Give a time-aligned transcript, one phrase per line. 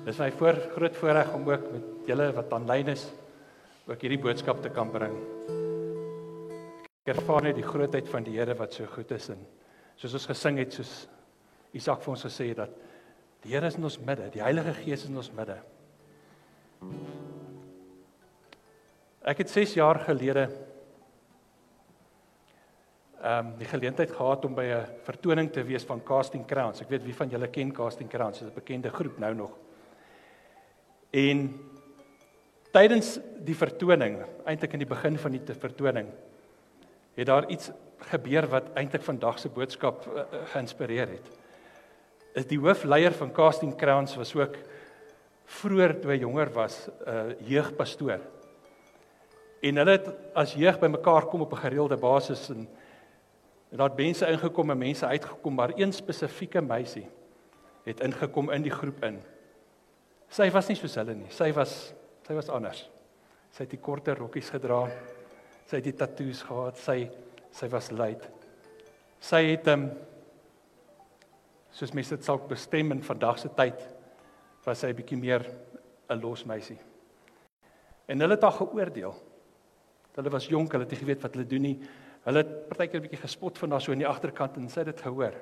[0.00, 3.02] Dis my voor groot voorreg om ook met julle wat aanlyn is
[3.84, 5.12] ook hierdie boodskap te kan bring.
[7.04, 9.42] Ek ervaar net die grootheid van die Here wat so goed is en
[10.00, 10.94] soos ons gesing het soos
[11.76, 12.80] Isak vir ons gesê het dat
[13.44, 15.60] die Here is in ons midde, die Heilige Gees is in ons midde.
[19.20, 20.48] Ek het 6 jaar gelede
[23.20, 26.80] ehm um, die geleentheid gehad om by 'n vertoning te wees van Casting Crowns.
[26.80, 29.58] Ek weet wie van julle ken Casting Crowns, dit is 'n bekende groep nou nog.
[31.10, 31.46] En
[32.70, 36.08] tydens die vertoning, eintlik in die begin van die vertoning,
[37.18, 37.70] het daar iets
[38.10, 41.30] gebeur wat eintlik vandag se boodskap uh, geïnspireer het.
[42.38, 44.56] Is die hoofleier van Casting Crowns was ook
[45.50, 48.20] vroeër toe hy jonger was, 'n uh, jeugpastoor.
[49.60, 52.68] En hulle het as jeug bymekaar kom op 'n gereelde basis en
[53.70, 57.06] en daar het mense ingekom en mense uitgekom, maar een spesifieke meisie
[57.84, 59.20] het ingekom in die groep in.
[60.30, 61.30] Sy was nie soos hulle nie.
[61.34, 61.72] Sy was
[62.26, 62.84] sy was anders.
[63.50, 64.84] Sy het die korter rokkies gedra.
[65.66, 66.78] Sy het die tatoeëes gehad.
[66.78, 66.98] Sy
[67.50, 68.28] sy was luid.
[69.20, 69.90] Sy het ehm um,
[71.74, 73.82] soos mense dit sou bestem in vandag se tyd
[74.64, 75.42] was sy 'n bietjie meer
[76.10, 76.78] 'n los meisie.
[78.06, 79.14] En hulle het haar geoordeel.
[80.14, 81.78] Hulle was jonk, hulle het nie geweet wat hulle doen nie.
[82.24, 84.94] Hulle het partykeer 'n bietjie gespot van haar so in die agterkant en sy het
[84.94, 85.34] dit gehoor.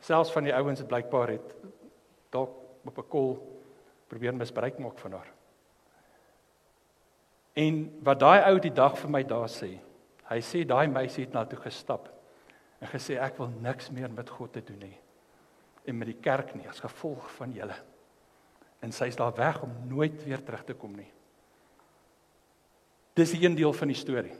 [0.00, 1.56] Selfs van die ouens het blykbaar het
[2.30, 2.50] dalk
[2.84, 3.59] op 'n kol
[4.10, 5.28] probeer misbruik maak van haar.
[7.58, 9.76] En wat daai ou die dag vir my daar sê,
[10.30, 12.08] hy sê daai meisie het na toe gestap
[12.80, 14.94] en gesê ek wil niks meer met God te doen hê
[15.88, 17.76] en met die kerk nie as gevolg van julle.
[18.84, 21.08] En sy is daar weg om nooit weer terug te kom nie.
[23.16, 24.36] Dis 'n deel van die storie.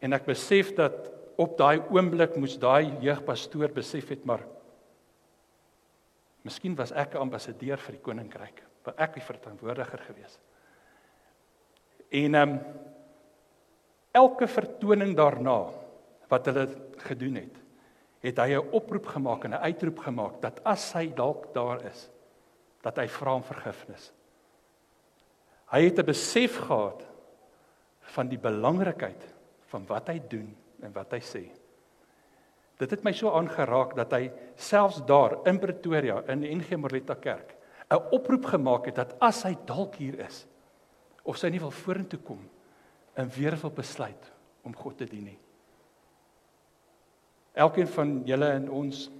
[0.00, 4.44] En ek besef dat op daai oomblik moes daai jeugpastoor besef het maar
[6.44, 10.38] Miskien was ek 'n ambassadeur vir die koninkryk, wat ek die verteenwoordiger gewees.
[12.10, 12.60] En ehm um,
[14.12, 15.72] elke vertoning daarna
[16.28, 16.68] wat hulle
[17.08, 17.56] gedoen het,
[18.20, 22.10] het hy 'n oproep gemaak en 'n uitroep gemaak dat as hy dalk daar is,
[22.82, 24.12] dat hy vra om vergifnis.
[25.72, 27.02] Hy het 'n besef gehad
[28.00, 29.34] van die belangrikheid
[29.66, 31.63] van wat hy doen en wat hy sê.
[32.78, 37.14] Dit het my so aangeraak dat hy selfs daar in Pretoria in die NG Morletta
[37.14, 37.54] Kerk
[37.90, 40.46] 'n oproep gemaak het dat as hy dalk hier is
[41.22, 42.40] of sy nie wil vorentoe kom
[43.14, 44.32] en weer wil besluit
[44.64, 45.38] om God te dien nie.
[47.52, 49.10] Elkeen van julle en ons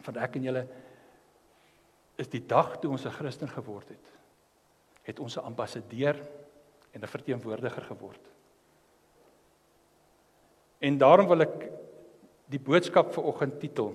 [0.00, 0.66] van ek en julle
[2.20, 4.06] is die dag toe ons 'n Christen geword het,
[5.02, 6.16] het ons 'n ambassadeur
[6.92, 8.20] en 'n verteenwoordiger geword.
[10.78, 11.70] En daarom wil ek
[12.50, 13.92] die boodskap vir oggend titel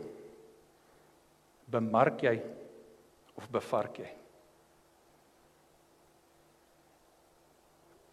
[1.72, 2.38] bemark jy
[3.36, 4.12] of bevark jy?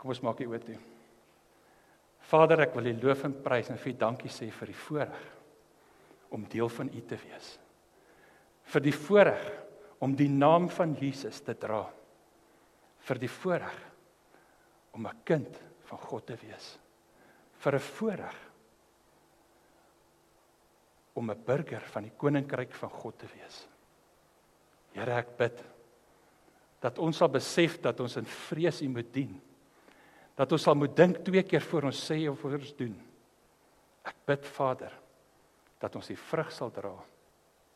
[0.02, 0.78] Kom ons maak dit oop toe.
[2.32, 5.26] Vader ek wil U loof en prys en vir U dankie sê vir die voorreg
[6.34, 7.50] om deel van U te wees.
[8.72, 9.44] Vir die voorreg
[10.02, 11.84] om die naam van Jesus te dra.
[13.06, 13.78] Vir die voorreg
[14.92, 16.78] om 'n kind van God te wees.
[17.58, 18.51] Vir 'n voorreg
[21.12, 23.69] om 'n burger van die koninkryk van God te wees.
[24.93, 25.65] Here, ek bid
[26.81, 29.41] dat ons sal besef dat ons in vrees U moet dien.
[30.34, 32.95] Dat ons sal moet dink twee keer voor ons sê of voor ons doen.
[34.05, 34.93] Ek bid Vader
[35.83, 36.95] dat ons die vrug sal dra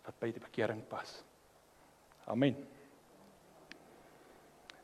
[0.06, 1.22] wat by die bekering pas.
[2.26, 2.56] Amen.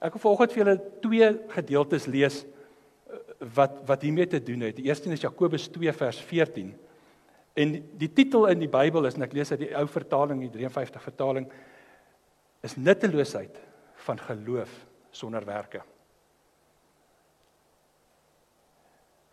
[0.02, 3.18] Ek wil vanoggend vir julle twee gedeeltes lees eh,
[3.54, 4.76] wat wat hiermee te doen het.
[4.78, 6.72] Die eerste een is Jakobus 2 vers 14.
[7.54, 10.52] En die titel in die Bybel is en ek lees uit die ou vertaling, die
[10.54, 11.48] 53 vertaling
[12.64, 13.58] is nutteloosheid
[14.06, 14.72] van geloof
[15.12, 15.82] sonder werke.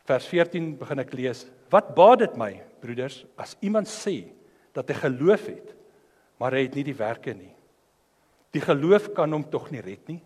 [0.10, 1.46] Vers 14 begin ek lees.
[1.72, 4.24] Wat baat dit my, broeders, as iemand sê
[4.76, 5.76] dat hy geloof het,
[6.42, 7.54] maar hy het nie die werke nie?
[8.56, 10.20] Die geloof kan hom tog nie red nie.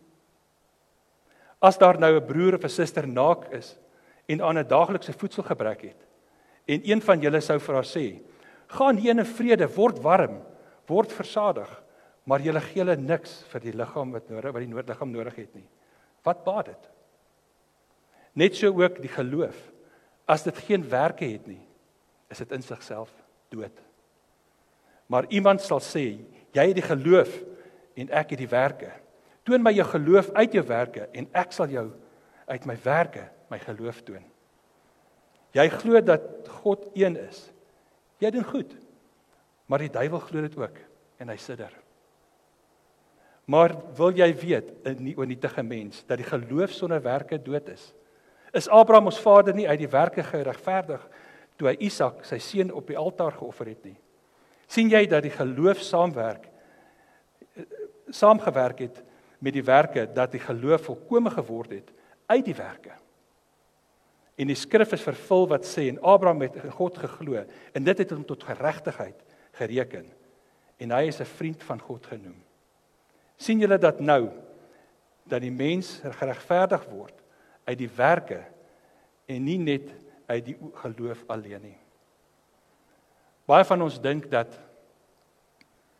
[1.63, 3.77] As daar nou 'n broer of 'n suster naak is
[4.27, 6.01] en aan 'n daaglikse voedsel gebrek het,
[6.65, 8.21] En een van julle sou vir haar sê:
[8.67, 10.41] "Gaan heen in vrede, word warm,
[10.87, 11.83] word versadig,
[12.23, 15.55] maar julle gee hulle niks vir die liggaam wat nodig wat die noodliggaam nodig het
[15.57, 15.67] nie.
[16.23, 16.89] Wat baat dit?
[18.39, 19.57] Net so ook die geloof.
[20.25, 21.61] As dit geen werke het nie,
[22.31, 23.11] is dit in sigself
[23.51, 23.75] dood.
[25.11, 26.23] Maar iemand sal sê:
[26.53, 27.41] "Jy het die geloof
[27.95, 28.91] en ek het die werke.
[29.43, 31.91] Toon my jou geloof uit jou werke en ek sal jou
[32.47, 34.32] uit my werke my geloof toon."
[35.53, 37.45] Jy glo dat God een is.
[38.21, 38.73] Jy doen goed.
[39.69, 40.77] Maar die duiwel glo dit ook
[41.21, 41.71] en hy sidder.
[43.45, 47.93] Maar wil jy weet, 'n nie onnietige mens, dat die geloof sonder werke dood is?
[48.53, 51.09] Is Abraham ons vader nie uit die werke geregverdig
[51.55, 53.97] toe hy Isak, sy seun, op die altaar geoffer het nie?
[54.73, 56.49] sien jy dat die geloof saamwerk
[58.13, 59.01] saamgewerk het
[59.43, 61.89] met die werke dat die geloof volkome geword het
[62.31, 62.93] uit die werke.
[64.35, 68.13] En die skrif is vervul wat sê en Abraham het God geglo en dit het
[68.13, 69.19] hom tot geregtigheid
[69.59, 70.09] gereken
[70.81, 72.41] en hy is 'n vriend van God genoem.
[73.37, 74.29] sien julle dat nou
[75.25, 77.13] dat die mens geregverdig word
[77.63, 78.43] uit die werke
[79.25, 79.89] en nie net
[80.25, 81.77] uit die geloof alleen nie.
[83.45, 84.59] Baie van ons dink dat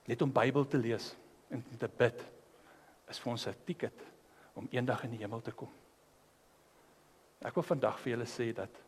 [0.06, 1.16] net om Bybel te lees
[1.50, 2.24] en te bid
[3.10, 4.00] is vir ons 'n tiket
[4.54, 5.70] om eendag in die hemel te kom.
[7.44, 8.82] Ek wil vandag vir julle sê dat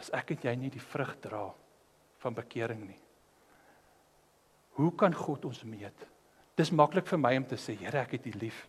[0.00, 1.46] as ek en jy nie die vrug dra
[2.22, 3.00] van bekering nie.
[4.76, 6.04] Hoe kan God ons meet?
[6.56, 8.66] Dis maklik vir my om te sê, Here, ek het U lief.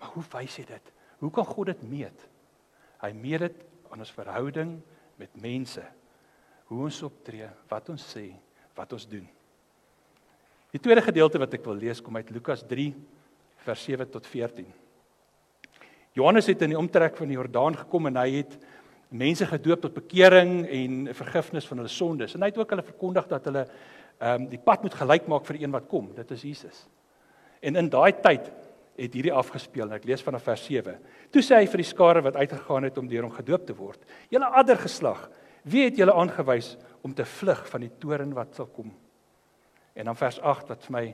[0.00, 0.90] Maar hoe wys hy dit?
[1.20, 2.26] Hoe kan God dit meet?
[3.02, 4.74] Hy meet dit aan ons verhouding
[5.20, 5.82] met mense.
[6.70, 8.28] Hoe ons optree, wat ons sê,
[8.74, 9.26] wat ons doen.
[10.74, 12.88] Die tweede gedeelte wat ek wil lees kom uit Lukas 3
[13.62, 14.66] vers 7 tot 14.
[16.14, 18.52] Johannes het in die omtrek van die Jordaan gekom en hy het
[19.14, 22.36] mense gedoop tot bekering en vergifnis van hulle sondes.
[22.36, 23.64] En hy het ook hulle verkondig dat hulle
[24.22, 26.12] ehm um, die pad moet gelyk maak vir die een wat kom.
[26.14, 26.84] Dit is Jesus.
[27.58, 28.46] En in daai tyd
[28.94, 29.90] het hierdie afgespeel.
[29.96, 30.94] Ek lees vanaf vers 7.
[31.34, 34.06] Toe sê hy vir die skare wat uitgegaan het om deur hom gedoop te word:
[34.30, 35.26] "Julle adder geslag,
[35.66, 38.94] wie het julle aangewys om te vlug van die toren wat sal kom?"
[39.98, 41.06] En dan vers 8 wat vir my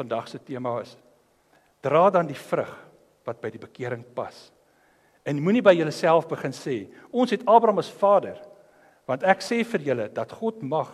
[0.00, 0.96] vandag se tema is:
[1.84, 2.87] Dra dan die vrug
[3.28, 4.48] wat by die bekering pas.
[5.28, 6.78] En moenie by jouself begin sê,
[7.12, 8.38] ons het Abraham as vader,
[9.08, 10.90] want ek sê vir julle dat God mag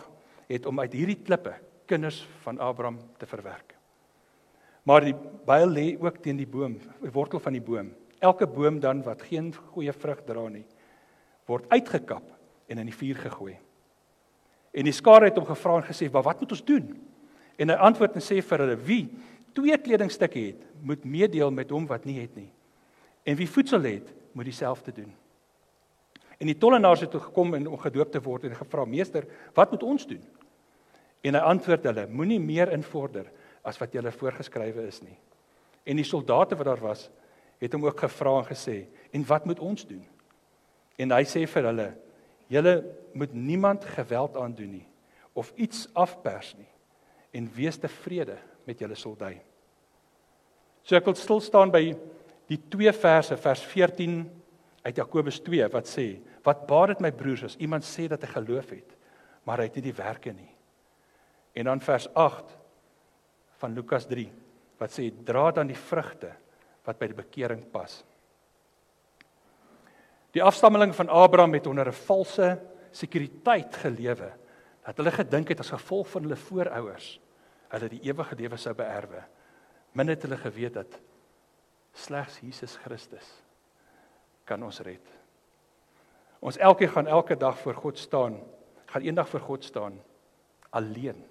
[0.51, 1.55] het om uit hierdie klippe
[1.89, 3.75] kinders van Abraham te verwerk.
[4.85, 5.15] Maar die
[5.47, 7.89] byl lê ook teen die boom, die wortel van die boom.
[8.21, 10.65] Elke boom dan wat geen goeie vrug dra nie,
[11.49, 12.27] word uitgekap
[12.69, 13.55] en in die vuur gegooi.
[14.75, 17.01] En die skare het hom gevra en gesê, "Maar wat moet ons doen?"
[17.57, 19.09] En hy antwoord en sê vir hulle, "Wie
[19.55, 22.49] twee kledingstukke het, moet meedeel met hom wat nie het nie.
[23.25, 25.13] En wie voedsel het, moet dieselfde doen.
[26.35, 29.71] En die tollenaars het toe gekom en om gedoop te word en gevra: "Meester, wat
[29.71, 30.23] moet ons doen?"
[31.23, 33.31] En hy antwoord hulle: "Moenie meer invorder
[33.63, 35.17] as wat julle voorgeskrywe is nie."
[35.83, 37.09] En die soldate wat daar was,
[37.57, 40.03] het hom ook gevra en gesê: "En wat moet ons doen?"
[40.97, 41.93] En hy sê vir hulle:
[42.47, 44.87] "Julle moet niemand geweld aandoen nie
[45.33, 46.71] of iets afpers nie
[47.31, 48.37] en wees tevrede
[48.67, 49.41] met julle soldai."
[50.85, 51.95] So ek wil stil staan by
[52.49, 54.19] die twee verse, vers 14
[54.85, 58.27] uit Jakobus 2 wat sê: "Wat baat dit my broers as iemand sê dat hy
[58.27, 58.95] geloof het,
[59.45, 60.51] maar hy het nie die werke nie?"
[61.55, 62.57] En dan vers 8
[63.57, 64.29] van Lukas 3
[64.77, 66.35] wat sê: "Dra dan die vrugte
[66.85, 68.03] wat by die bekering pas."
[70.35, 72.59] Die afstammeling van Abraham het onder 'n valse
[72.91, 74.31] sekuriteit gelewe
[74.85, 77.19] dat hulle gedink het as gevolg van hulle voorouers
[77.75, 79.23] hulle die ewige lewe sou beerwe
[79.95, 80.97] min het hulle geweet dat
[81.95, 83.27] slegs Jesus Christus
[84.45, 85.05] kan ons red.
[86.43, 88.35] Ons elkeen gaan elke dag voor God staan,
[88.91, 89.95] gaan eendag voor God staan
[90.69, 91.23] alleen.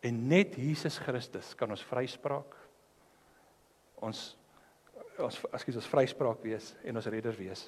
[0.00, 2.56] En net Jesus Christus kan ons vryspraak
[4.00, 4.36] ons
[5.20, 7.66] ons askies ons vryspraak wees en ons redder wees.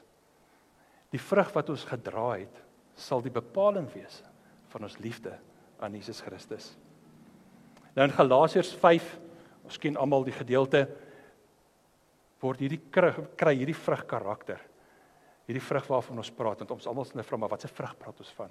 [1.12, 2.62] Die vrug wat ons gedra het,
[2.96, 4.22] sal die bepaling wees
[4.72, 5.34] van ons liefde
[5.76, 6.70] aan Jesus Christus.
[7.94, 8.74] Nou in Galasiërs
[9.62, 10.86] Ons ken almal die gedeelte
[12.42, 14.58] word hierdie kry hierdie vrug karakter.
[15.46, 18.50] Hierdie vrug waarvan ons praat want ons almal sê maar watse vrug praat ons van?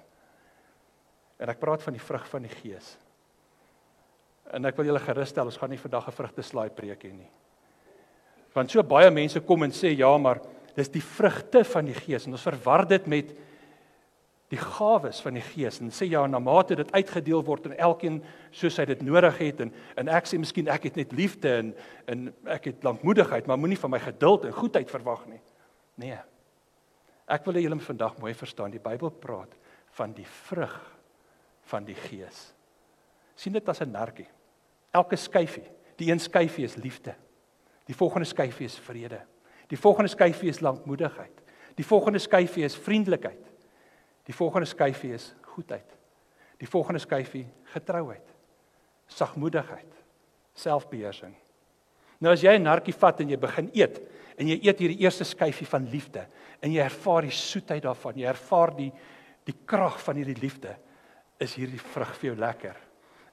[1.38, 2.94] En ek praat van die vrug van die Gees.
[4.52, 7.12] En ek wil julle gerus stel, ons gaan nie vandag 'n vrugte slaai preek hê
[7.12, 7.30] nie.
[8.54, 10.40] Want so baie mense kom en sê ja, maar
[10.76, 13.34] dis die vrugte van die Gees en ons verwar dit met
[14.52, 18.18] die gawes van die Gees en sê ja na mate dit uitgedeel word aan elkeen
[18.52, 21.70] soos hy dit nodig het en en ek sê miskien ek het net liefde en
[22.12, 25.40] en ek het lankmoedigheid maar moenie van my geduld en goedheid verwag nie.
[26.02, 26.18] Nee.
[27.32, 29.56] Ek wil hê julle moet vandag mooi verstaan die Bybel praat
[29.96, 30.76] van die vrug
[31.72, 32.52] van die Gees.
[33.34, 34.28] sien dit as 'n narkie.
[34.92, 35.64] Elke skyfie,
[35.96, 37.14] die een skyfie is liefde.
[37.86, 39.22] Die volgende skyfie is vrede.
[39.68, 41.42] Die volgende skyfie is lankmoedigheid.
[41.74, 43.51] Die volgende skyfie is vriendelikheid.
[44.26, 45.96] Die volgende skyfie is goedheid.
[46.58, 48.34] Die volgende skyfie getrouheid.
[49.06, 49.88] Sagmoedigheid.
[50.54, 51.34] Selfbeheersing.
[52.22, 54.00] Nou as jy 'n nartjie vat en jy begin eet
[54.38, 56.26] en jy eet hierdie eerste skyfie van liefde
[56.60, 58.92] en jy ervaar die soetheid daarvan, jy ervaar die
[59.44, 60.76] die krag van hierdie liefde,
[61.40, 62.76] is hierdie vrug vir jou lekker.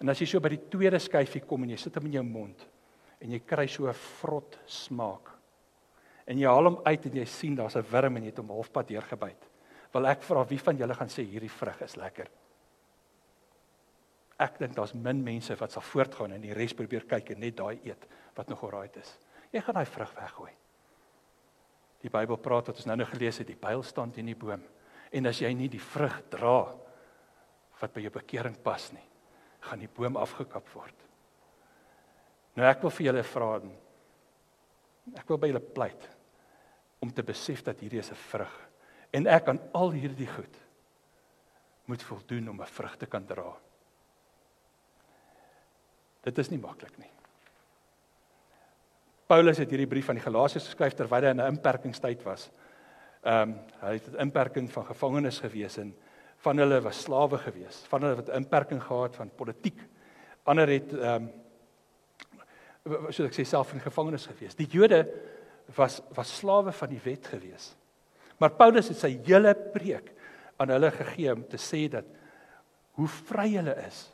[0.02, 2.24] En as jy so by die tweede skyfie kom en jy sit hom in jou
[2.24, 2.68] mond
[3.20, 5.30] en jy kry so 'n vrot smaak.
[6.26, 8.50] En jy haal hom uit en jy sien daar's 'n wurm en jy het hom
[8.50, 9.49] halfpad deurgebyt.
[9.94, 12.30] Wil ek vra wie van julle gaan sê hierdie vrug is lekker?
[14.40, 17.58] Ek dink daar's min mense wat sal voortgaan en die res probeer kyk en net
[17.58, 18.06] daai eet
[18.38, 19.16] wat nog alraai is.
[19.52, 20.52] Jy gaan daai vrug weggooi.
[22.00, 24.62] Die Bybel praat wat ons nou nou gelees het, die pyl staan teen die boom.
[25.12, 26.62] En as jy nie die vrug dra
[27.82, 29.04] wat by jou bekering pas nie,
[29.66, 30.96] gaan die boom afgekap word.
[32.56, 33.76] Nou ek wil vir julle vra en
[35.20, 36.08] ek wil by julle pleit
[37.04, 38.69] om te besef dat hierdie is 'n vrug
[39.12, 40.58] en ek aan al hierdie goed
[41.90, 43.58] moet voldoen om 'n vrug te kan dra.
[46.22, 47.10] Dit is nie maklik nie.
[49.28, 52.50] Paulus het hierdie brief aan die Galasiërs geskryf terwyl hy in 'n inperkingstyd was.
[53.24, 55.96] Ehm um, hy het 'n inperking van gevangenes gewees en
[56.38, 57.86] van hulle was slawe gewees.
[57.88, 59.80] Van hulle het 'n inperking gehad van politiek.
[60.44, 61.28] Ander het ehm
[62.86, 64.56] um, soos ek sê self in gevangenis gewees.
[64.56, 65.08] Die Jode
[65.76, 67.76] was was slawe van die wet gewees.
[68.40, 70.14] Maar Paulus het sy hele preek
[70.60, 72.08] aan hulle gegee om te sê dat
[73.00, 74.06] hoe vry hulle is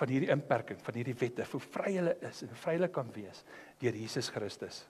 [0.00, 3.42] van hierdie inperking, van hierdie wette, hoe vry hulle is en vry hulle kan wees
[3.80, 4.82] deur Jesus Christus.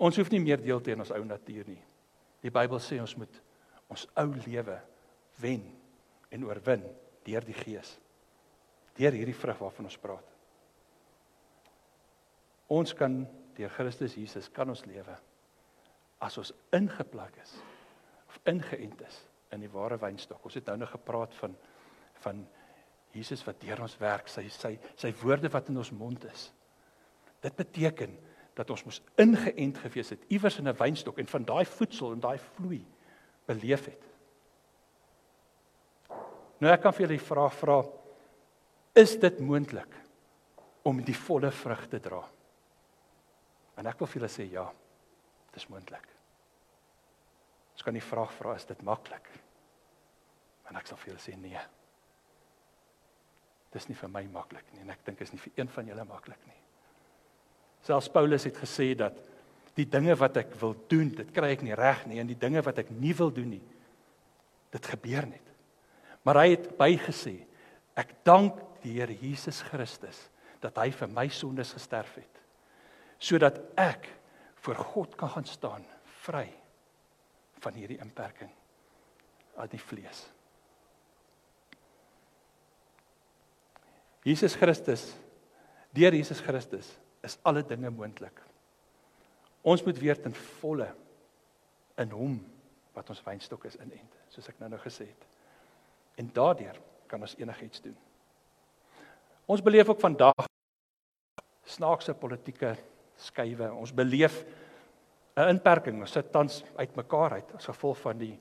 [0.00, 1.80] Ons hoef nie meer deel te hê aan ons ou natuur nie.
[2.40, 3.40] Die Bybel sê ons moet
[3.92, 4.76] ons ou lewe
[5.40, 5.64] wen
[6.32, 6.84] en oorwin
[7.26, 7.96] deur die Gees.
[8.96, 10.36] Deur hierdie vrug waarvan ons praat.
[12.72, 13.22] Ons kan
[13.56, 15.16] deur Christus Jesus kan ons lewe
[16.20, 17.52] as ons ingeplak is
[18.28, 19.18] of ingeënt is
[19.54, 20.44] in die ware wynstok.
[20.46, 21.56] Ons het nou nog gepraat van
[22.20, 22.42] van
[23.16, 26.50] Jesus wat deur ons werk, sy sy sy woorde wat in ons mond is.
[27.40, 28.12] Dit beteken
[28.54, 32.20] dat ons moes ingeënt gewees het iewers in 'n wynstok en van daai voedsel en
[32.20, 32.84] daai vloei
[33.46, 34.04] beleef het.
[36.60, 37.80] Nou ek kan vir julle die vraag vra
[38.94, 39.94] is dit moontlik
[40.82, 42.22] om die volle vrug te dra?
[43.76, 44.66] En ek wil vir julle sê ja.
[45.60, 46.06] Dit is moontlik.
[47.76, 49.26] Ons kan die vraag vra is dit maklik?
[50.70, 51.60] En ek sal vir julle sê nee.
[53.74, 56.06] Dis nie vir my maklik nie en ek dink is nie vir een van julle
[56.08, 56.56] maklik nie.
[57.84, 59.18] Selfs Paulus het gesê dat
[59.76, 62.62] die dinge wat ek wil doen, dit kry ek nie reg nie en die dinge
[62.64, 63.62] wat ek nie wil doen nie,
[64.72, 65.52] dit gebeur net.
[66.24, 67.34] Maar hy het bygesê,
[68.00, 70.24] ek dank die Here Jesus Christus
[70.64, 72.40] dat hy vir my sondes gesterf het
[73.20, 74.08] sodat ek
[74.60, 75.84] voor God kan gaan staan
[76.20, 76.48] vry
[77.60, 78.50] van hierdie inperking
[79.56, 80.24] uit die vlees.
[84.22, 85.10] Jesus Christus
[85.96, 86.92] deur Jesus Christus
[87.26, 88.36] is alle dinge moontlik.
[89.60, 90.88] Ons moet weer ten volle
[92.00, 92.38] in hom
[92.96, 95.26] wat ons wynstok is inent, soos ek nou nou gesê het.
[96.20, 96.78] En daardeur
[97.10, 97.96] kan ons enigiets doen.
[99.50, 100.46] Ons beleef ook vandag
[101.66, 102.74] snaakse politieke
[103.20, 103.72] skuwe.
[103.72, 104.44] Ons beleef
[105.36, 106.00] 'n inperking.
[106.00, 108.38] Ons sit tans uitmekaar uit as gevolg van die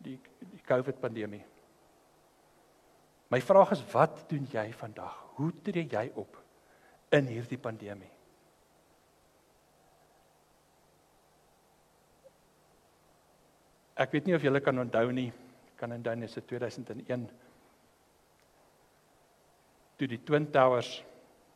[0.00, 1.44] die die COVID pandemie.
[3.30, 5.14] My vraag is wat doen jy vandag?
[5.36, 6.38] Hoe tree jy op
[7.14, 8.10] in hierdie pandemie?
[14.00, 15.28] Ek weet nie of julle kan onthou nie,
[15.76, 17.28] kan onthou net se 2001
[20.00, 21.04] toe die Twin Towers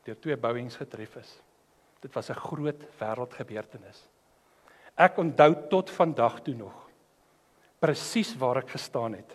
[0.05, 1.31] deur twee bouings getref is.
[2.05, 4.09] Dit was 'n groot wêreldgebeurtenis.
[4.95, 6.85] Ek onthou tot vandag toe nog
[7.79, 9.33] presies waar ek gestaan het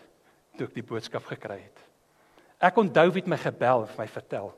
[0.57, 1.79] toe ek die boodskap gekry het.
[2.59, 4.53] Ek onthou wie het my gebel en my vertel.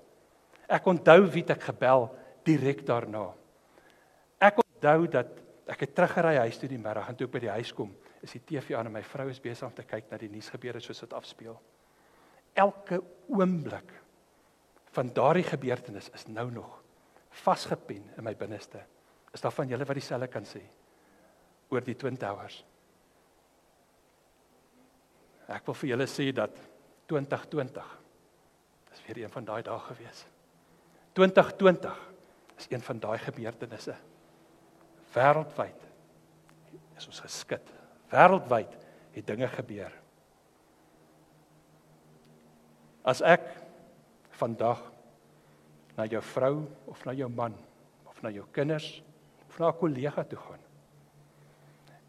[0.68, 2.10] Ek onthou wie ek gebel
[2.44, 3.34] direk daarna.
[4.40, 5.28] Ek onthou dat
[5.68, 8.32] ek het teruggery huis toe die middag en toe ek by die huis kom, is
[8.32, 11.00] die TV aan en my vrou is besig om te kyk na die nuusgebeure soos
[11.00, 11.60] dit afspeel.
[12.54, 13.94] Elke oomblik
[14.92, 16.81] van daardie gebeurtenis is nou nog
[17.32, 18.82] vasgepen in my binneste.
[19.32, 20.62] Is daar van julle wat dieselfde kan sê
[21.72, 22.60] oor die Twin Towers?
[25.52, 26.56] Ek wil vir julle sê dat
[27.12, 27.98] 2020
[28.92, 30.26] is weer een van daai dae gewees.
[31.14, 31.98] 2020
[32.58, 33.96] is een van daai gebeurtenisse.
[35.16, 35.88] Wêreldwyd
[36.98, 37.74] is ons geskit.
[38.12, 38.76] Wêreldwyd
[39.16, 39.92] het dinge gebeur.
[43.04, 43.48] As ek
[44.40, 44.91] vandag
[45.98, 47.56] na jou vrou of na jou man
[48.10, 49.02] of na jou kinders
[49.50, 50.60] of na 'n kollega toe gaan.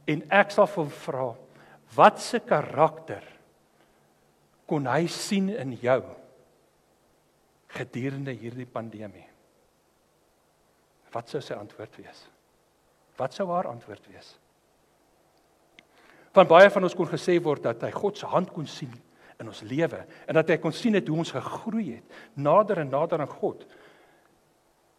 [0.07, 1.35] En ek sal hom vra,
[1.95, 3.23] wat se karakter
[4.67, 6.03] kon hy sien in jou
[7.69, 9.27] gedurende hierdie pandemie?
[11.13, 12.29] Wat sou sy antwoord wees?
[13.19, 14.39] Wat sou haar antwoord wees?
[16.33, 18.93] Van baie van ons kon gesê word dat hy God se hand kon sien
[19.41, 22.91] in ons lewe en dat hy kon sien het hoe ons gegroei het nader en
[22.91, 23.67] nader aan God.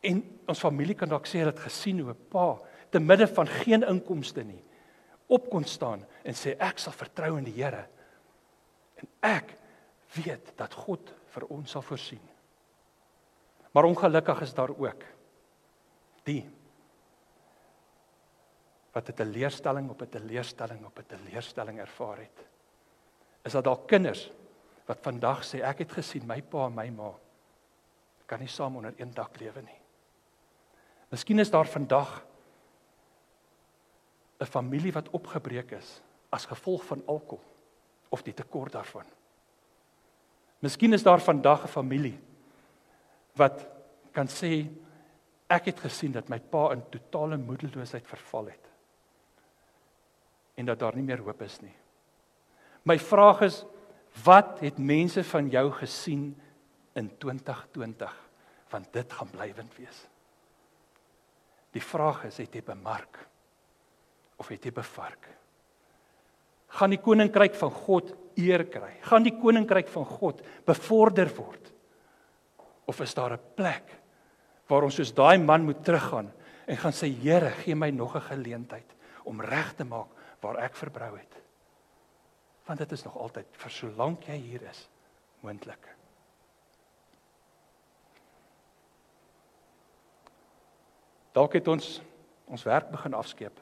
[0.03, 2.59] En ons familie kan dalk sê hulle het gesien hoe 'n pa
[2.89, 4.63] te midde van geen inkomste nie
[5.27, 7.87] op kon staan en sê ek sal vertrou in die Here.
[8.95, 9.55] En ek
[10.15, 12.21] weet dat God vir ons sal voorsien.
[13.73, 15.03] Maar ongelukkig is daar ook
[16.23, 16.43] die
[18.93, 22.52] wat 'n teleurstelling op 'n teleurstelling op 'n teleurstelling ervaar het.
[23.43, 24.29] Is dat daar kinders
[24.85, 27.11] wat vandag sê ek het gesien my pa en my ma
[28.27, 29.79] kan nie saam onder een dak lewe nie.
[31.11, 32.23] Miskien is daar vandag
[34.39, 37.43] 'n familie wat opgebreek is as gevolg van alkohol
[38.09, 39.05] of die tekort daarvan.
[40.59, 42.19] Miskien is daar vandag 'n familie
[43.35, 43.67] wat
[44.11, 44.67] kan sê
[45.47, 48.69] ek het gesien dat my pa in totale moedeloosheid verval het
[50.55, 51.75] en dat daar nie meer hoop is nie.
[52.83, 53.63] My vraag is
[54.23, 56.33] wat het mense van jou gesien
[56.93, 58.19] in 2020
[58.73, 59.99] want dit gaan blywend wees.
[61.73, 63.19] Die vraag is het jy bemark
[64.41, 65.27] of het jy bevark?
[66.73, 68.95] Gaan die koninkryk van God eer kry?
[69.05, 71.69] Gaan die koninkryk van God bevorder word?
[72.89, 73.93] Of is daar 'n plek
[74.67, 76.31] waar ons soos daai man moet teruggaan
[76.65, 80.07] en gaan sê Here, gee my nog 'n geleentheid om reg te maak
[80.41, 81.42] waar ek verbrou het.
[82.65, 84.87] Want dit is nog altyd vir solank jy hier is
[85.43, 85.89] moontlik.
[91.33, 92.01] Dalk het ons
[92.53, 93.57] ons werk begin afskeep.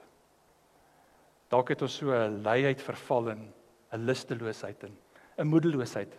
[1.51, 3.53] Dalk het ons so 'n luiheid verval in
[3.91, 4.97] 'n lusteloosheid en
[5.37, 6.13] 'n moedeloosheid.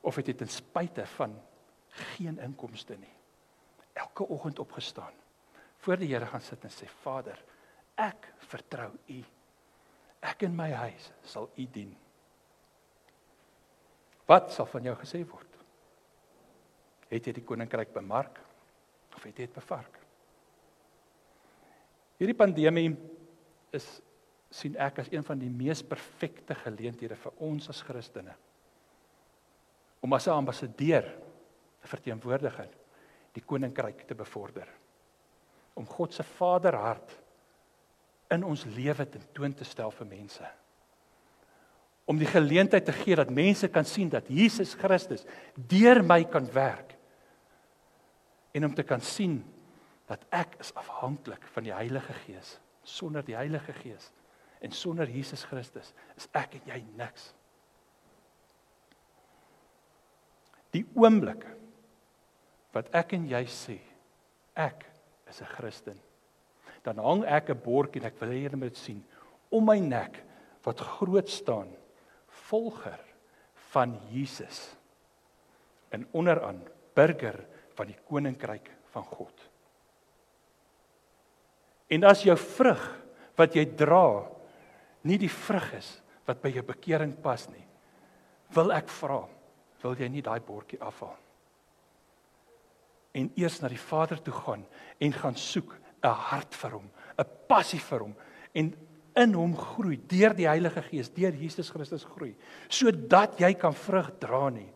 [0.00, 1.40] Of het dit ten spyte van
[1.88, 3.14] geen inkomste nie.
[3.92, 5.12] Elke oggend opgestaan
[5.78, 7.38] voor die Here gaan sit en sê Vader,
[7.94, 9.24] Ek vertrou U.
[10.24, 11.92] Ek en my huis sal U dien.
[14.28, 15.46] Wat sal van jou gesê word?
[17.08, 18.40] Het jy die koninkryk bemark
[19.16, 19.94] of het jy dit bevark?
[22.18, 22.90] Hierdie pandemie
[23.72, 23.86] is
[24.50, 28.34] sien ek as een van die mees perfekte geleenthede vir ons as Christene
[30.00, 31.04] om as 'n ambassadeur,
[31.82, 32.68] 'n verteenwoordiger,
[33.32, 34.68] die koninkryk te bevorder.
[35.74, 37.18] Om God se Vaderhart
[38.34, 40.48] in ons lewe tentoon te stel vir mense.
[42.08, 46.48] Om die geleentheid te gee dat mense kan sien dat Jesus Christus deur my kan
[46.52, 46.94] werk.
[48.56, 49.42] En om te kan sien
[50.08, 52.56] dat ek is afhanklik van die Heilige Gees.
[52.82, 54.12] Sonder die Heilige Gees
[54.64, 57.28] en sonder Jesus Christus is ek en jy niks.
[60.74, 61.44] Die oomblik
[62.74, 63.78] wat ek en jy sê
[64.58, 64.84] ek
[65.30, 66.00] is 'n Christen
[66.84, 69.04] dan hang ek 'n bordjie en ek wil hê julle moet sien
[69.50, 70.24] om my nek
[70.64, 71.68] wat groot staan
[72.48, 73.00] volger
[73.72, 74.76] van Jesus
[75.90, 76.62] en onderaan
[76.94, 79.34] burger van die koninkryk van God.
[81.88, 82.82] En as jou vrug
[83.38, 84.26] wat jy dra
[85.08, 87.64] nie die vrug is wat by jou bekering pas nie,
[88.52, 89.22] wil ek vra,
[89.82, 91.16] wil jy nie daai bordjie afhaal?
[93.16, 94.66] En eers na die Vader toe gaan
[95.00, 98.14] en gaan soek 'n hart vir hom, 'n passie vir hom
[98.54, 98.74] en
[99.16, 102.34] in hom groei deur die Heilige Gees, deur Jesus Christus groei,
[102.68, 104.70] sodat jy kan vrug dra nie.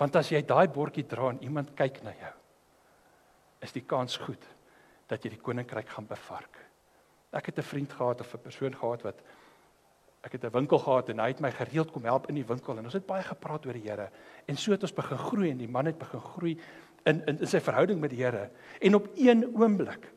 [0.00, 2.32] Want as jy daai bordjie dra en iemand kyk na jou,
[3.62, 4.42] is die kans goed
[5.08, 6.58] dat jy die koninkryk gaan bevark.
[7.32, 9.22] Ek het 'n vriend gehad of 'n persoon gehad wat
[10.24, 12.78] ek het 'n winkel gehad en hy het my gereeld kom help in die winkel
[12.78, 14.10] en ons het baie gepraat oor die Here
[14.46, 16.58] en so het ons begin groei en die man het begin groei
[17.04, 20.08] in in, in sy verhouding met die Here en op een oomblik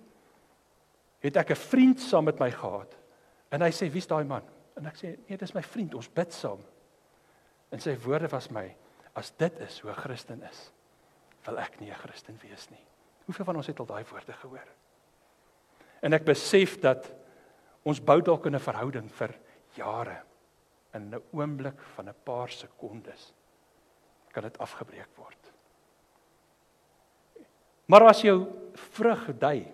[1.19, 2.97] het ek 'n vriend saam met my gehad.
[3.49, 4.43] En hy sê, "Wie's daai man?"
[4.75, 6.59] En ek sê, "Nee, dis my vriend, ons bid saam."
[7.71, 8.75] En sy woorde was my,
[9.13, 10.71] "As dit is hoe 'n Christen is,
[11.45, 12.85] wil ek nie 'n Christen wees nie."
[13.25, 14.67] Hoeveel van ons het al daai woorde gehoor?
[16.01, 17.13] En ek besef dat
[17.83, 19.35] ons bou dalk 'n verhouding vir
[19.75, 20.23] jare
[20.93, 23.33] in 'n oomblik van 'n paar sekondes
[24.31, 25.53] kan dit afgebreek word.
[27.85, 29.73] Maar as jou vrug dui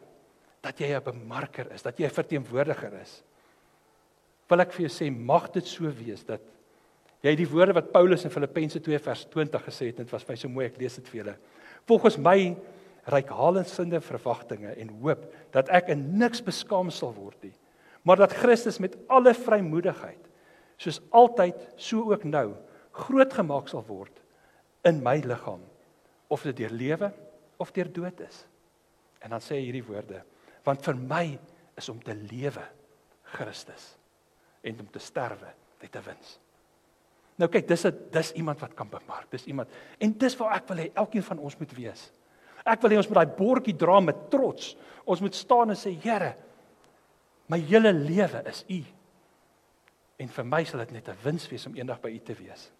[0.64, 3.24] dat jy 'n bemarker is, dat jy 'n verteenwoordiger is.
[4.50, 6.42] Wil ek vir jou sê mag dit so wees dat
[7.22, 10.36] jy die woorde wat Paulus in Filippense 2 vers 20 gesê het, dit was my
[10.36, 11.38] so mooi, ek lees dit vir julle.
[11.88, 12.56] Volgens my
[13.06, 17.54] reikhalensinde verwagtinge en hoop dat ek in niks beskaam sal word nie,
[18.04, 20.30] maar dat Christus met alle vrymoedigheid
[20.78, 22.56] soos altyd so ook nou
[22.92, 24.22] groot gemaak sal word
[24.86, 25.62] in my liggaam
[26.30, 27.12] of dit deur lewe
[27.58, 28.46] of deur dood is.
[29.22, 30.24] En dan sê hy hierdie woorde:
[30.64, 31.26] want vir my
[31.78, 32.64] is om te lewe
[33.34, 33.94] Christus
[34.64, 36.40] en om te sterwe net 'n wins.
[37.36, 39.32] Nou kyk, dis 'n dis iemand wat kan bemark.
[39.32, 39.70] Dis iemand.
[40.00, 42.12] En dis waar ek wil hê elkeen van ons moet wees.
[42.66, 44.76] Ek wil hê ons moet daai bordjie dra met trots.
[45.06, 46.36] Ons moet staan en sê, Here,
[47.48, 48.84] my hele lewe is U.
[50.18, 52.72] En vir my sal dit net 'n wins wees om eendag by U te wees.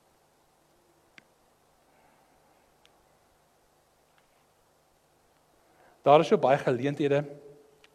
[6.04, 7.26] Daar is so baie geleenthede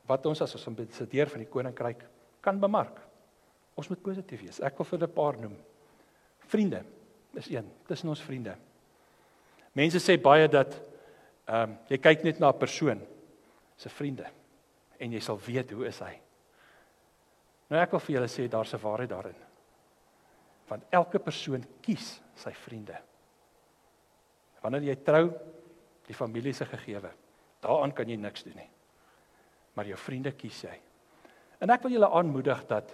[0.09, 2.05] wat ons as 'n ambassadeur van die koninkryk
[2.41, 3.01] kan bemark.
[3.75, 4.61] Ons moet positief wees.
[4.61, 5.57] Ek wil vir 'n paar noem.
[6.39, 6.85] Vriende
[7.35, 7.71] is een.
[7.87, 8.57] Tussen ons vriende.
[9.73, 10.81] Mense sê baie dat
[11.47, 13.01] ehm um, jy kyk net na 'n persoon
[13.77, 14.27] se vriende
[14.99, 16.21] en jy sal weet hoe is hy.
[17.71, 19.37] Nou ek wil vir julle sê daar's 'n waarheid daarin.
[20.69, 22.97] Want elke persoon kies sy vriende.
[24.63, 25.33] Wanneer jy trou,
[26.07, 27.11] die familie se gegewe.
[27.61, 28.71] Daaraan kan jy niks doen nie.
[29.79, 30.75] Maar jou vriende kies jy.
[31.63, 32.91] En ek wil julle aanmoedig dat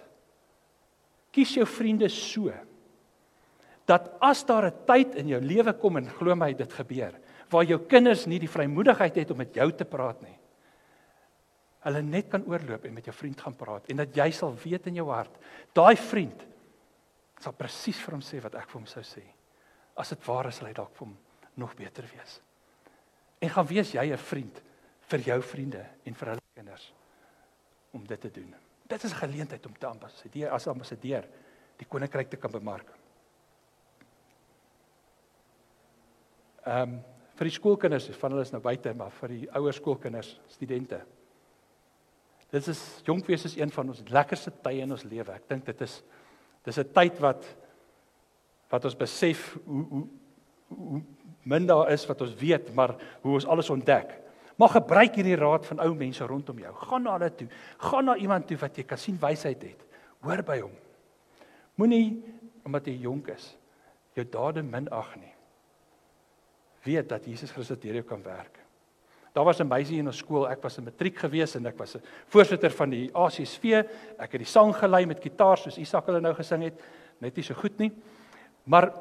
[1.33, 2.53] kies jou vriende so
[3.85, 7.13] dat as daar 'n tyd in jou lewe kom en glo my dit gebeur
[7.49, 10.37] waar jou kinders nie die vrymoedigheid het om met jou te praat nie.
[11.85, 14.87] Hulle net kan oorloop en met jou vriend gaan praat en dat jy sal weet
[14.87, 15.37] in jou hart,
[15.73, 16.45] daai vriend
[17.39, 19.21] sal presies vir hom sê wat ek vir hom sou sê.
[19.97, 21.17] As dit waar is, sal hy dalk vir hom
[21.55, 22.41] nog beter wees
[23.45, 24.61] en gaan wees jy 'n vriend
[25.09, 26.93] vir jou vriende en vir hulle kinders
[27.91, 28.53] om dit te doen.
[28.87, 31.27] Dit is 'n geleentheid om te ambassadeur as ambassadeur
[31.77, 32.91] die koninkryk te kan bemark.
[36.63, 37.03] Ehm um,
[37.35, 41.01] vir die skoolkinders, van hulle is nou buite, maar vir die ouer skoolkinders, studente.
[42.49, 45.33] Dit is jonkwees is een van ons lekkerste tye in ons lewe.
[45.33, 46.03] Ek dink dit is
[46.63, 47.55] dis 'n tyd wat
[48.69, 50.07] wat ons besef hoe hoe
[50.67, 51.01] hoe
[51.43, 54.24] min daar is wat ons weet, maar hoe ons alles ontdek.
[54.55, 56.71] Maar gebruik hierdie raad van ou mense rondom jou.
[56.87, 57.47] Gaan na hulle toe.
[57.77, 59.81] Gaan na iemand toe wat jy kan sien wysheid het.
[60.23, 60.75] Hoor by hom.
[61.75, 62.07] Moenie
[62.65, 63.51] omdat jy jonk is
[64.15, 65.33] jou dade minag nie.
[66.85, 68.61] Weet dat Jesus Christus deur jou kan werk.
[69.35, 71.95] Daar was 'n meisie in ons skool, ek was in matriek gewees en ek was
[71.95, 73.83] 'n voorsitter van die ACSV.
[74.17, 76.81] Ek het die sang gelei met gitaar soos Isak hulle nou gesing het,
[77.19, 77.91] net nie so goed nie.
[78.63, 78.93] Maar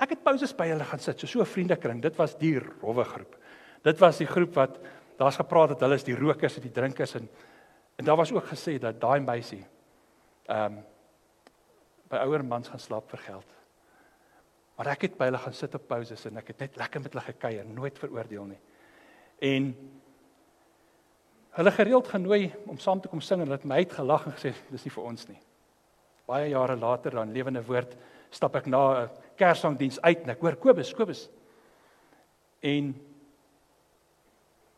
[0.00, 2.00] Ek het pauses by hulle gaan sit, so so 'n vriendekring.
[2.00, 3.36] Dit was die rowwe groep.
[3.82, 4.78] Dit was die groep wat
[5.20, 7.28] daar's gepraat dat hulle is die rokers en die drinkers en
[8.00, 9.64] en daar was ook gesê dat daai meisie
[10.48, 10.84] ehm um,
[12.10, 13.50] by ouer mans gaan slaap vir geld.
[14.76, 17.12] Maar ek het by hulle gaan sit op pauses en ek het net lekker met
[17.12, 18.58] hulle gekuier, nooit veroordeel nie.
[19.46, 19.68] En
[21.58, 24.54] hulle gereeld genooi om saam te kom sing en hulle het my uitgelag en gesê
[24.72, 25.38] dis nie vir ons nie.
[26.26, 27.94] Baie jare later dan lewende woord
[28.30, 31.28] stap ek na 'n kersangdiens uit en ek hoor Kobus, Kobus.
[32.62, 32.94] En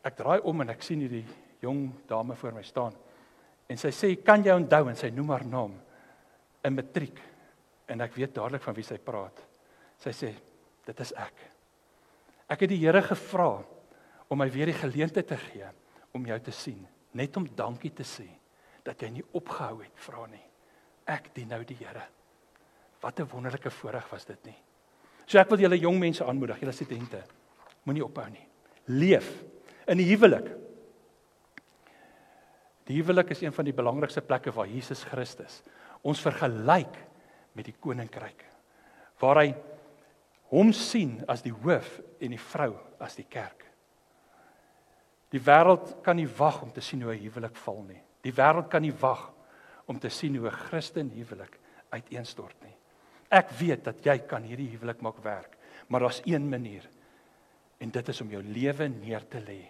[0.02, 1.24] ek draai om en ek sien hierdie
[1.62, 2.94] jong dame voor my staan.
[3.68, 5.80] En sy sê, "Kan jy onthou?" en sy noem haar naam
[6.64, 7.18] in matriek.
[7.88, 9.42] En ek weet dadelik van wie sy praat.
[9.98, 10.34] Sy sê,
[10.84, 11.34] "Dit is ek."
[12.48, 13.64] Ek het die Here gevra
[14.28, 15.66] om my weer die geleentheid te gee
[16.12, 18.28] om jou te sien, net om dankie te sê
[18.84, 20.44] dat jy nie opgehou het vra nie.
[21.06, 22.02] Ek dien nou die Here.
[23.00, 24.56] Wat 'n wonderlike voorreg was dit nie.
[25.26, 27.22] So ek wil julle jong mense aanmoedig, julle studente,
[27.84, 28.46] moenie ophou nie.
[28.86, 29.42] Leef
[29.86, 30.48] in die huwelik.
[32.88, 35.62] Die huwelik is een van die belangrikste plekke waar Jesus Christus
[36.02, 36.96] ons vergelyk
[37.54, 38.42] met die koninkryk.
[39.22, 39.52] Waar hy
[40.50, 43.62] hom sien as die hoof en die vrou as die kerk.
[45.32, 48.02] Die wêreld kan nie wag om te sien hoe 'n huwelik val nie.
[48.22, 49.32] Die wêreld kan nie wag
[49.86, 51.58] om te sien hoe 'n Christen huwelik
[51.90, 52.76] uiteenstort nie.
[53.30, 55.56] Ek weet dat jy kan hierdie huwelik maak werk,
[55.88, 56.88] maar daar's een manier.
[57.82, 59.60] En dit is om jou lewe neer te lê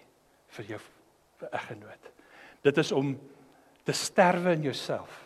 [0.53, 0.79] vir jou
[1.49, 2.09] eggenoot.
[2.63, 3.13] Dit is om
[3.83, 5.23] te sterwe in jouself.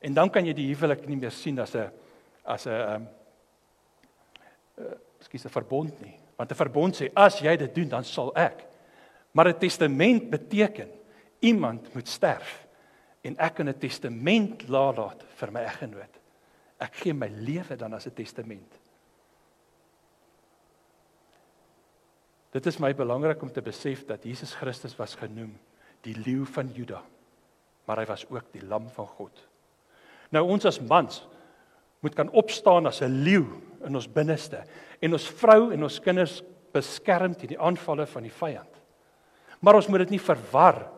[0.00, 1.90] En dan kan jy die huwelik nie meer sien as 'n
[2.44, 3.06] as 'n ehm
[4.78, 8.30] um, skuis 'n verbond nie, want 'n verbond sê as jy dit doen dan sal
[8.36, 8.64] ek.
[9.32, 10.88] Maar 'n testament beteken
[11.40, 12.66] iemand moet sterf
[13.22, 16.20] en ek kan 'n testament laat vir my eggenoot.
[16.78, 18.75] Ek gee my lewe dan as 'n testament.
[22.56, 25.52] Dit is my belangrik om te besef dat Jesus Christus was genoem
[26.06, 27.02] die leeu van Juda,
[27.84, 29.42] maar hy was ook die lam van God.
[30.32, 31.20] Nou ons as mans
[32.00, 33.44] moet kan opstaan as 'n leeu
[33.84, 34.64] in ons binneste
[35.00, 36.42] en ons vrou en ons kinders
[36.72, 38.72] beskerm teen die aanvalle van die vyand.
[39.60, 40.90] Maar ons moet dit nie verwar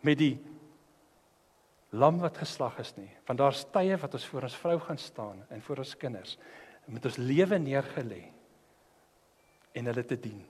[0.00, 0.38] met die
[1.90, 5.44] lam wat geslag is nie, want daar's tye wat ons voor ons vrou gaan staan
[5.50, 6.38] en voor ons kinders
[6.86, 8.31] met ons lewe neergelê
[9.72, 10.40] en hulle te dien.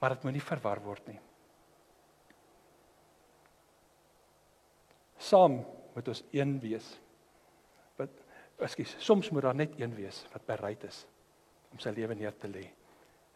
[0.00, 1.18] Maar dit moenie verwar word nie.
[5.20, 5.60] Saam
[5.94, 6.86] moet ons een wees.
[7.98, 8.10] Wat
[8.60, 11.04] Ekskuus, soms moet daar net een wees wat bereid is
[11.72, 12.66] om sy lewe neer te lê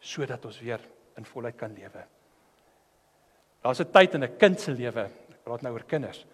[0.05, 0.81] sodat ons weer
[1.17, 2.03] in volheid kan lewe.
[3.63, 6.25] Daar's 'n tyd in 'n kind se lewe, ek praat nou oor kinders,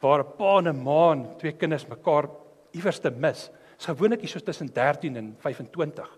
[0.00, 2.28] waar 'n pa en 'n ma en twee kinders mekaar
[2.72, 3.50] iewers te mis.
[3.76, 6.16] Dis gewoonlik hier so tussen 13 en 25.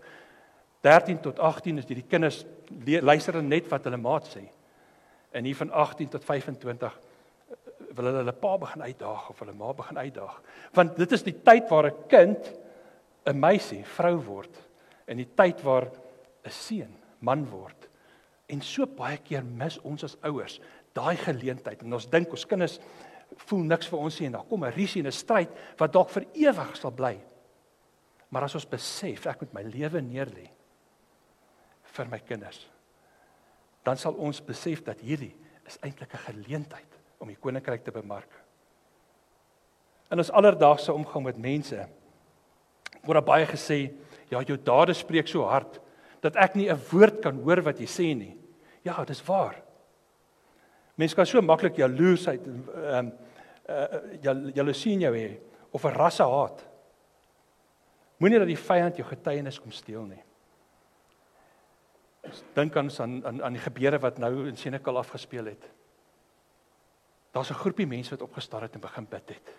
[0.83, 2.41] 13 tot 18 is die kinders
[2.83, 4.43] luister net wat hulle maat sê.
[5.31, 7.59] En hier van 18 tot 25 eh,
[7.95, 10.35] wil hulle hulle pa begin uitdaag of hulle ma begin uitdaag.
[10.75, 12.51] Want dit is die tyd waar 'n kind
[13.25, 14.59] 'n meisie, vrou word
[15.07, 17.87] en die tyd waar 'n seun man word.
[18.49, 20.59] En so baie keer mis ons as ouers
[20.93, 22.79] daai geleentheid en ons dink ons kinders
[23.47, 26.09] voel niks vir ons nie en dan kom 'n risie en 'n stryd wat dalk
[26.09, 27.17] vir ewig sal bly.
[28.29, 30.52] Maar as ons besef ek moet my lewe neerlê
[31.93, 32.65] vir my kinders,
[33.83, 35.33] dan sal ons besef dat hierdie
[35.67, 38.29] is eintlik 'n geleentheid om die koninkryk te bemark.
[40.11, 41.87] In ons alledaagse omgang met mense
[43.03, 43.93] word baie gesê,
[44.29, 45.79] ja, jou dade spreek so hard
[46.21, 48.37] dat ek nie 'n woord kan hoor wat jy sê nie.
[48.83, 49.61] Ja, dis waar.
[50.95, 53.11] Mense kan so maklik jaloesheid ehm um,
[53.69, 55.39] uh jaloesie in jou hê
[55.71, 56.65] of 'n rasse haat.
[58.19, 60.23] Moenie dat die vyand jou getuienis kom steel nie.
[62.53, 65.69] Dink aan aan aan die gebeure wat nou in Senekal afgespeel het.
[67.31, 69.53] Daar's 'n groepie mense wat opgestaan het en begin bid het.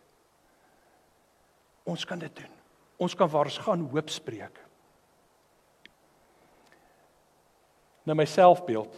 [1.83, 2.53] Ons kan dit doen.
[2.97, 4.61] Ons kan waar ons gaan hoop spreek.
[8.03, 8.97] Nou my selfbeeld.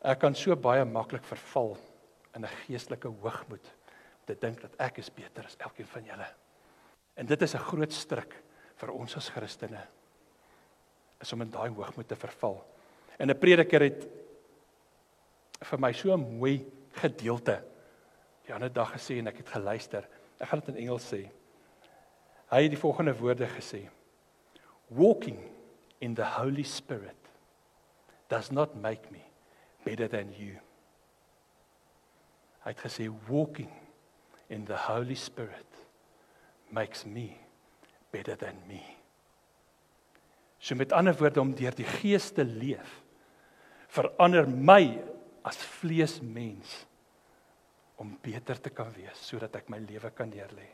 [0.00, 1.76] Ek kan so baie maklik verval
[2.34, 6.28] in 'n geestelike hoogmoed om te dink dat ek is beter as elkeen van julle.
[7.14, 8.42] En dit is 'n groot struik
[8.74, 9.86] vir ons as Christene
[11.20, 12.64] is om in daai hoogmoed te verval.
[13.18, 14.08] En 'n prediker het
[15.60, 17.62] vir my so 'n mooi gedeelte
[18.46, 20.08] die ander dag gesê en ek het geluister.
[20.38, 21.28] Ek gaan dit in Engels sê.
[22.50, 23.88] Hy het die volgende woorde gesê:
[24.88, 25.38] Walking
[26.00, 27.16] in the Holy Spirit
[28.28, 29.22] does not make me
[29.84, 30.58] better than you.
[32.64, 33.70] Hy het gesê walking
[34.48, 35.66] in the Holy Spirit
[36.70, 37.36] makes me
[38.10, 38.95] better than me.
[40.66, 43.02] So met ander woorde om deur die Gees te leef
[43.94, 44.98] verander my
[45.46, 46.72] as vleesmens
[48.02, 50.66] om beter te kan wees sodat ek my lewe kan neerlê.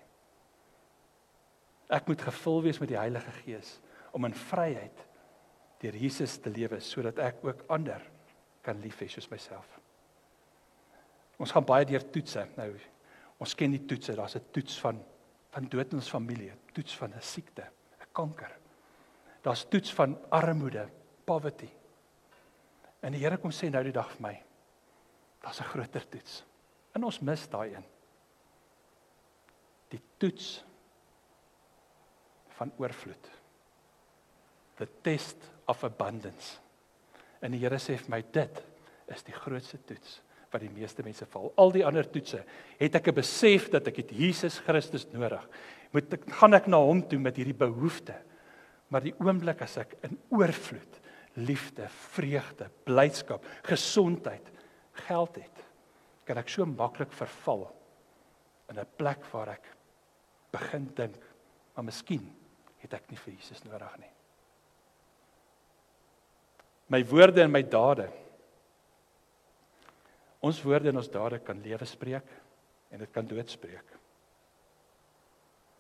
[1.92, 3.74] Ek moet gevul wees met die Heilige Gees
[4.16, 5.04] om in vryheid
[5.84, 8.00] deur Jesus te lewe sodat ek ook ander
[8.64, 9.68] kan lief hê soos myself.
[11.36, 12.46] Ons gaan baie deur toetse.
[12.56, 12.70] Nou
[13.42, 14.16] ons ken die toetse.
[14.16, 15.04] Daar's 'n toets van
[15.52, 17.62] van dood in ons familie, toets van 'n siekte,
[18.00, 18.61] 'n kanker.
[19.42, 20.88] Daar's toets van armoede,
[21.24, 21.68] poverty.
[23.02, 24.34] En die Here kom sê nou die dag vir my,
[25.42, 26.44] daar's 'n groter toets.
[26.94, 27.84] En ons mis daai een.
[29.88, 30.64] Die toets
[32.48, 33.30] van oorvloed.
[34.76, 36.58] The test of abundance.
[37.40, 38.62] En die Here sê vir my dit
[39.06, 40.20] is die grootste toets
[40.52, 41.52] wat die meeste mense val.
[41.56, 42.44] Al die ander toetse
[42.78, 45.48] het ek 'n besef dat ek het Jesus Christus nodig.
[45.92, 48.14] Moet ek gaan ek na hom toe met hierdie behoefte.
[48.92, 50.98] Maar die oomblik as ek in oorvloed
[51.40, 54.50] liefde, vreugde, blydskap, gesondheid,
[55.06, 55.62] geld het,
[56.28, 57.64] kan ek so maklik verval
[58.68, 59.64] in 'n plek waar ek
[60.52, 61.16] begin dink,
[61.74, 62.28] maar miskien
[62.84, 64.12] het ek nie vir Jesus nodig nie.
[66.88, 68.10] My woorde en my dade.
[70.42, 72.28] Ons woorde en ons dade kan lewe spreek
[72.90, 73.98] en dit kan dood spreek.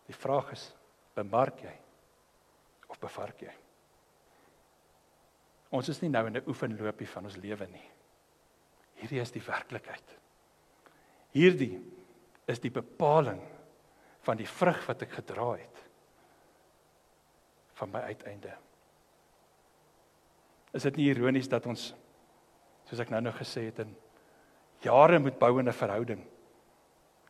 [0.06, 0.72] Die vraag is,
[1.14, 1.81] bemark jy
[3.02, 3.52] bevark jy?
[5.72, 7.88] Ons is nie nou in 'n oefenloopie van ons lewe nie.
[9.00, 10.18] Hierdie is die werklikheid.
[11.32, 11.80] Hierdie
[12.46, 13.40] is die bepaling
[14.22, 15.80] van die vrug wat ek gedra het
[17.80, 18.52] van my uiteinde.
[20.72, 21.94] Is dit nie ironies dat ons
[22.88, 23.96] soos ek nou nou gesê het in
[24.84, 26.22] jare moet bou in 'n verhouding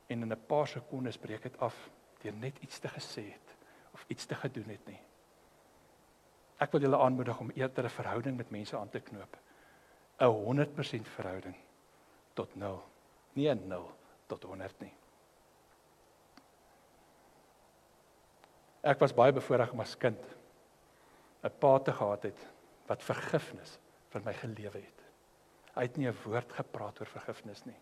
[0.08, 1.90] en in 'n paar sekondes breek dit af
[2.22, 3.56] deur net iets te gesê het
[3.92, 5.00] of iets te gedoen het nie.
[6.62, 9.37] Ek wil julle aanmoedig om eerder 'n verhouding met mense aan te knoop.
[10.18, 11.57] 'n 100% verhouding
[12.35, 12.83] tot 0.
[13.33, 13.90] Nie 'n 0
[14.27, 14.94] tot 100 nie.
[18.83, 20.25] Ek was baie bevoorreg om as kind
[21.42, 22.46] 'n pa te gehad het
[22.87, 23.79] wat vergifnis
[24.11, 25.03] vir my gelewe het.
[25.75, 27.81] Hy het nie 'n woord gepraat oor vergifnis nie.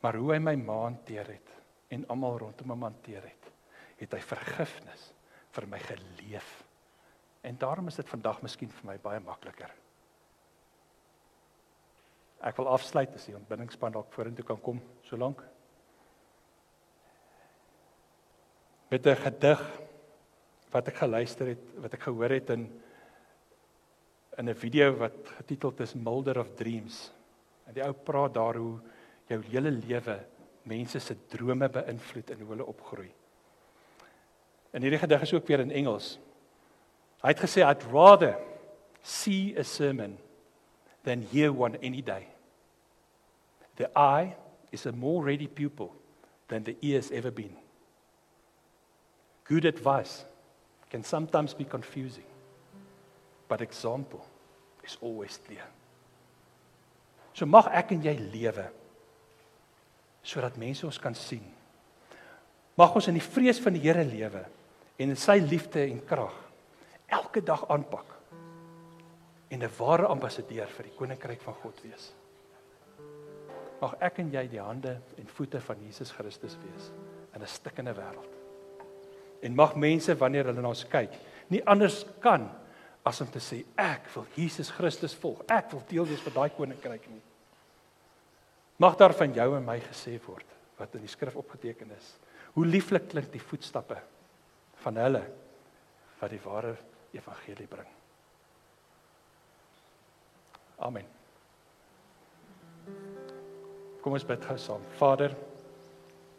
[0.00, 1.50] Maar hoe hy my ma hanteer het
[1.88, 3.52] en almal rondom hom hanteer het,
[3.96, 5.12] het hy vergifnis
[5.50, 6.65] vir my geleef.
[7.46, 9.70] En daarom is dit vandag miskien vir my baie makliker.
[12.46, 15.44] Ek wil afsluit as die ontbindingsspan dalk vorentoe kan kom, solank.
[18.88, 19.80] met 'n gedig
[20.70, 22.82] wat ek geluister het, wat ek gehoor het in
[24.36, 27.12] in 'n video wat getiteld is Mulder of Dreams.
[27.64, 28.80] En die ou praat daar hoe
[29.26, 30.26] jou hele lewe
[30.62, 33.12] mense se drome beïnvloed en hoe hulle opgroei.
[34.70, 36.18] En hierdie gedig is ook weer in Engels.
[37.26, 38.36] Hy het gesê I'd rather
[39.02, 40.14] see a sermon
[41.02, 42.28] than hear one any day.
[43.74, 44.36] The eye
[44.70, 45.90] is a more ready pupil
[46.46, 47.50] than the ear has ever been.
[49.42, 50.24] Good advice
[50.88, 52.30] can sometimes be confusing,
[53.48, 54.24] but example
[54.84, 55.66] is always clear.
[57.34, 58.70] So mag ek en jy lewe
[60.22, 61.42] sodat mense ons kan sien.
[62.78, 64.46] Mag ons in die vrees van die Here lewe
[64.94, 66.45] en in sy liefde en krag
[67.06, 68.14] elke dag aanpak
[69.48, 72.12] en 'n ware ambassadeur vir die koninkryk van God wees.
[73.80, 76.90] Mag ek en jy die hande en voete van Jesus Christus wees
[77.34, 78.34] in 'n stikkende wêreld.
[79.42, 81.12] En mag mense wanneer hulle na ons kyk,
[81.48, 82.50] nie anders kan
[83.04, 85.42] as om te sê ek wil Jesus Christus volg.
[85.48, 87.22] Ek wil deel wees van daai koninkryk nie.
[88.76, 92.16] Mag daar van jou en my gesê word wat in die skrif opgeteken is.
[92.52, 93.96] Hoe lieflik klink die voetstappe
[94.82, 95.22] van hulle
[96.20, 96.76] wat die ware
[97.16, 97.88] evangelie bring.
[100.78, 101.06] Amen.
[104.02, 104.84] Kom ons bid gou saam.
[105.00, 105.32] Vader,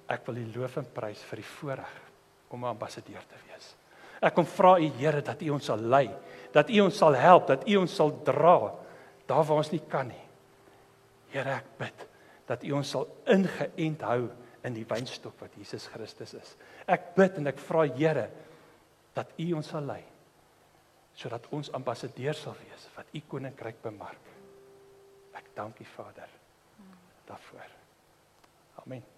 [0.07, 1.95] ek wil U loof en prys vir die voorreg
[2.49, 3.75] om 'n ambassadeur te wees.
[4.21, 6.09] Ek kom vra U Here dat U ons sal lei,
[6.51, 8.73] dat U ons sal help, dat U ons sal dra
[9.25, 10.27] daar waar ons nie kan nie.
[11.29, 12.07] Here, ek bid
[12.47, 14.29] dat U ons sal ingeënt hou
[14.63, 16.55] in die wynstok wat Jesus Christus is.
[16.87, 18.29] Ek bid en ek vra Here
[19.13, 20.03] dat U ons sal lei
[21.17, 24.34] sodat ons ambassadeurs sal wees wat U koninkryk bemark.
[25.38, 26.30] Ek dank U Vader
[27.27, 27.71] daarvoor.
[28.86, 29.16] Amen.